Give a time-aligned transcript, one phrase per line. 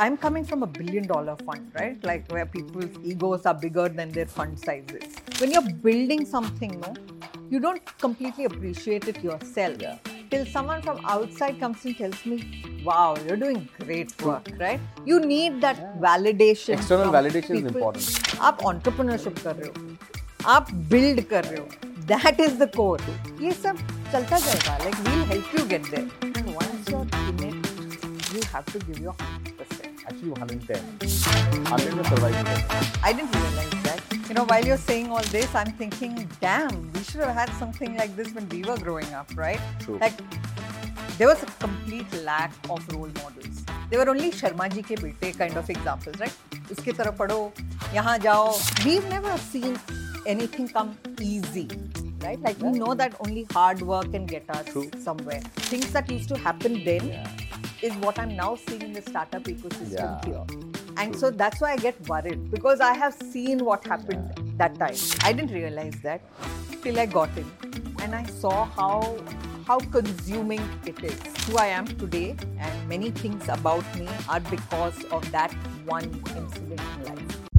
[0.00, 2.01] I'm coming from a billion dollar fund, right?
[2.01, 5.15] Like where people's egos are bigger than their fund sizes.
[5.37, 6.93] When you're building something, no,
[7.49, 9.75] you don't completely appreciate it yourself.
[9.81, 9.97] Yeah.
[10.29, 14.79] Till someone from outside comes and tells me, wow, you're doing great work, right?
[15.05, 16.75] You need that validation.
[16.75, 17.75] External from validation is people.
[17.75, 18.39] important.
[18.39, 19.97] आप entrepreneurship कर रहे हो
[20.55, 21.67] आप build कर रहे हो
[22.13, 23.01] that is the core
[23.41, 23.77] ये सब
[24.11, 28.65] चलता जाएगा like we'll help you get there and once you're in it you have
[28.73, 29.15] to give your
[30.07, 30.77] actually110.
[31.63, 32.97] 100 survival.
[33.03, 34.01] I didn't realize that.
[34.27, 37.97] You know, while you're saying all this, I'm thinking, damn, we should have had something
[37.97, 39.59] like this when we were growing up, right?
[39.79, 39.97] True.
[39.99, 40.13] Like,
[41.17, 43.63] there was a complete lack of role models.
[43.89, 46.33] There were only sharmaji ke bete kind of examples, right?
[46.69, 47.51] Uske taraf padho,
[47.93, 48.55] yahan jao.
[48.85, 49.77] We've never seen
[50.25, 51.67] anything come easy
[52.23, 52.39] right?
[52.39, 54.89] Like we know that only hard work can get us True.
[55.03, 55.41] somewhere.
[55.71, 57.27] Things that used to happen then yeah
[57.81, 60.25] is what I'm now seeing in the startup ecosystem Yeah.
[60.25, 60.45] here.
[60.97, 64.95] And so that's why I get worried because I have seen what happened that time.
[65.23, 66.21] I didn't realize that
[66.83, 67.49] till I got in
[68.01, 69.17] and I saw how
[69.67, 71.19] how consuming it is.
[71.45, 75.53] Who I am today and many things about me are because of that
[75.85, 76.03] one
[76.35, 77.50] incident in life.